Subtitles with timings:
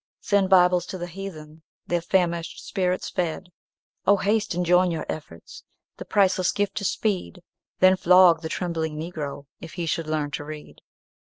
[0.19, 3.51] "Send Bibles to the heathen, Their famished spirits feed;
[4.07, 4.17] Oh!
[4.17, 5.63] haste, and join your efforts,
[5.97, 7.43] The priceless gift to speed;
[7.81, 10.81] Then flog the trembling Negro If he should learn to read."